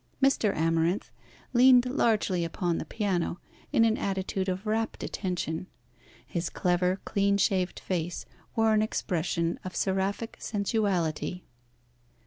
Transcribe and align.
Mr. 0.19 0.51
Amarinth 0.55 1.11
leaned 1.53 1.85
largely 1.85 2.43
upon 2.43 2.79
the 2.79 2.85
piano, 2.85 3.39
in 3.71 3.85
an 3.85 3.99
attitude 3.99 4.49
of 4.49 4.65
rapt 4.65 5.03
attention. 5.03 5.67
His 6.25 6.49
clever, 6.49 6.99
clean 7.05 7.37
shaved 7.37 7.79
face 7.79 8.25
wore 8.55 8.73
an 8.73 8.81
expression 8.81 9.59
of 9.63 9.75
seraphic 9.75 10.37
sensuality. 10.39 11.43